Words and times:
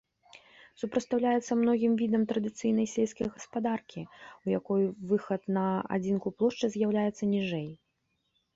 Супрацьпастаўляецца 0.83 1.57
многім 1.63 1.93
відам 2.01 2.23
традыцыйнай 2.31 2.87
сельскай 2.95 3.27
гаспадаркі, 3.35 4.01
у 4.47 4.55
якой 4.59 4.81
выхад 5.15 5.41
на 5.61 5.67
адзінку 5.99 6.27
плошчы 6.41 6.65
з'яўляецца 6.77 7.23
ніжэй. 7.39 7.69